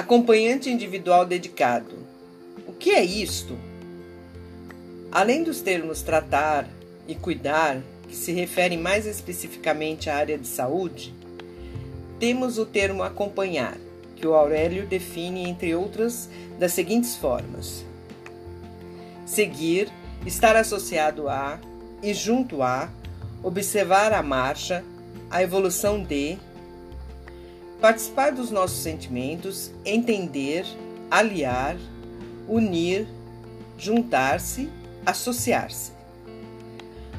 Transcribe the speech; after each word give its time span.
Acompanhante 0.00 0.70
individual 0.70 1.26
dedicado. 1.26 1.94
O 2.66 2.72
que 2.72 2.88
é 2.88 3.04
isto? 3.04 3.54
Além 5.12 5.44
dos 5.44 5.60
termos 5.60 6.00
tratar 6.00 6.66
e 7.06 7.14
cuidar, 7.14 7.82
que 8.08 8.16
se 8.16 8.32
referem 8.32 8.78
mais 8.78 9.04
especificamente 9.04 10.08
à 10.08 10.16
área 10.16 10.38
de 10.38 10.46
saúde, 10.46 11.14
temos 12.18 12.56
o 12.56 12.64
termo 12.64 13.02
acompanhar, 13.02 13.76
que 14.16 14.26
o 14.26 14.32
Aurélio 14.32 14.86
define, 14.86 15.46
entre 15.46 15.74
outras, 15.74 16.30
das 16.58 16.72
seguintes 16.72 17.16
formas: 17.16 17.84
seguir, 19.26 19.92
estar 20.24 20.56
associado 20.56 21.28
a 21.28 21.60
e 22.02 22.14
junto 22.14 22.62
a, 22.62 22.88
observar 23.42 24.14
a 24.14 24.22
marcha, 24.22 24.82
a 25.30 25.42
evolução 25.42 26.02
de, 26.02 26.38
participar 27.80 28.32
dos 28.32 28.50
nossos 28.50 28.78
sentimentos, 28.78 29.70
entender, 29.84 30.66
aliar, 31.10 31.76
unir, 32.46 33.06
juntar-se, 33.78 34.68
associar-se. 35.04 35.92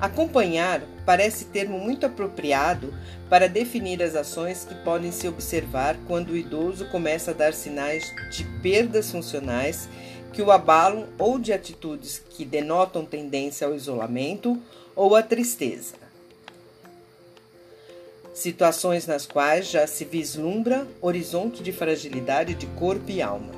Acompanhar 0.00 0.82
parece 1.04 1.46
termo 1.46 1.78
muito 1.78 2.06
apropriado 2.06 2.92
para 3.28 3.48
definir 3.48 4.02
as 4.02 4.14
ações 4.14 4.64
que 4.64 4.74
podem 4.76 5.10
se 5.10 5.28
observar 5.28 5.96
quando 6.06 6.30
o 6.30 6.36
idoso 6.36 6.86
começa 6.86 7.30
a 7.30 7.34
dar 7.34 7.52
sinais 7.52 8.12
de 8.30 8.44
perdas 8.62 9.10
funcionais 9.10 9.88
que 10.32 10.42
o 10.42 10.52
abalam 10.52 11.06
ou 11.18 11.38
de 11.38 11.52
atitudes 11.52 12.22
que 12.30 12.44
denotam 12.44 13.04
tendência 13.04 13.66
ao 13.66 13.74
isolamento 13.74 14.60
ou 14.94 15.16
à 15.16 15.22
tristeza 15.22 16.07
situações 18.38 19.04
nas 19.04 19.26
quais 19.26 19.68
já 19.68 19.84
se 19.84 20.04
vislumbra 20.04 20.86
horizonte 21.00 21.60
de 21.60 21.72
fragilidade 21.72 22.54
de 22.54 22.66
corpo 22.66 23.10
e 23.10 23.20
alma. 23.20 23.50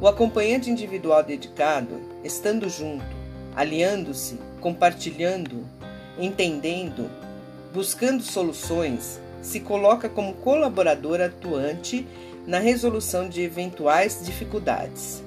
O 0.00 0.06
acompanhante 0.06 0.70
individual 0.70 1.24
dedicado, 1.24 2.00
estando 2.22 2.68
junto, 2.68 3.04
aliando-se, 3.56 4.38
compartilhando, 4.60 5.66
entendendo, 6.16 7.10
buscando 7.74 8.22
soluções, 8.22 9.20
se 9.42 9.58
coloca 9.58 10.08
como 10.08 10.34
colaborador 10.34 11.20
atuante 11.20 12.06
na 12.46 12.60
resolução 12.60 13.28
de 13.28 13.42
eventuais 13.42 14.24
dificuldades. 14.24 15.20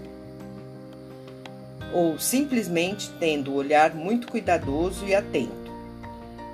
Ou 1.93 2.17
simplesmente 2.17 3.09
tendo 3.19 3.51
o 3.51 3.55
olhar 3.55 3.93
muito 3.93 4.29
cuidadoso 4.29 5.05
e 5.05 5.13
atento 5.13 5.68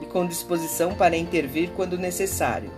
e 0.02 0.06
com 0.06 0.26
disposição 0.26 0.94
para 0.96 1.18
intervir 1.18 1.72
quando 1.76 1.98
necessário. 1.98 2.72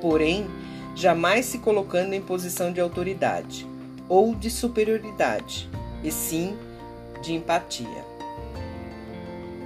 Porém, 0.00 0.46
jamais 0.94 1.46
se 1.46 1.58
colocando 1.58 2.12
em 2.12 2.20
posição 2.20 2.72
de 2.72 2.80
autoridade 2.80 3.66
ou 4.08 4.34
de 4.34 4.50
superioridade, 4.50 5.68
e 6.02 6.12
sim 6.12 6.56
de 7.22 7.32
empatia. 7.34 8.04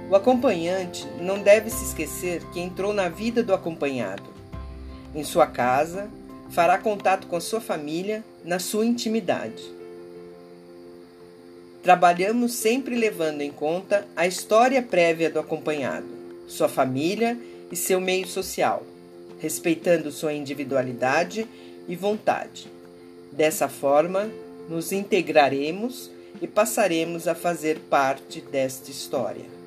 O 0.09 0.15
acompanhante 0.15 1.05
não 1.19 1.39
deve 1.39 1.69
se 1.69 1.83
esquecer 1.83 2.41
que 2.51 2.59
entrou 2.59 2.93
na 2.93 3.09
vida 3.09 3.43
do 3.43 3.53
acompanhado. 3.53 4.23
Em 5.13 5.23
sua 5.23 5.45
casa, 5.45 6.09
fará 6.49 6.77
contato 6.77 7.27
com 7.27 7.35
a 7.35 7.41
sua 7.41 7.59
família 7.59 8.23
na 8.43 8.57
sua 8.57 8.85
intimidade. 8.85 9.61
Trabalhamos 11.83 12.53
sempre 12.53 12.95
levando 12.95 13.41
em 13.41 13.51
conta 13.51 14.07
a 14.15 14.25
história 14.25 14.81
prévia 14.81 15.29
do 15.29 15.39
acompanhado 15.39 16.18
sua 16.49 16.67
família 16.67 17.39
e 17.71 17.75
seu 17.75 18.01
meio 18.01 18.27
social, 18.27 18.83
respeitando 19.39 20.11
sua 20.11 20.33
individualidade 20.33 21.47
e 21.87 21.95
vontade. 21.95 22.67
Dessa 23.31 23.69
forma, 23.69 24.29
nos 24.67 24.91
integraremos 24.91 26.11
e 26.41 26.47
passaremos 26.47 27.27
a 27.27 27.35
fazer 27.35 27.79
parte 27.89 28.41
desta 28.41 28.91
história. 28.91 29.58